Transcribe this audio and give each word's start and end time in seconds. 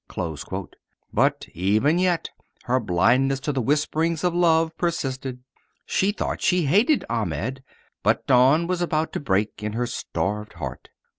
But 1.13 1.45
even 1.53 1.99
yet 1.99 2.31
her 2.63 2.79
blindness 2.79 3.39
to 3.41 3.51
the 3.51 3.61
whispering 3.61 4.17
of 4.23 4.33
love 4.33 4.75
persisted. 4.75 5.43
She 5.85 6.11
thought 6.11 6.41
she 6.41 6.63
hated 6.65 7.05
Ahmed, 7.07 7.63
but 8.01 8.25
dawn 8.25 8.65
was 8.65 8.81
about 8.81 9.13
to 9.13 9.19
break 9.19 9.61
in 9.61 9.73
her 9.73 9.85
starved 9.85 10.53
heart. 10.53 10.89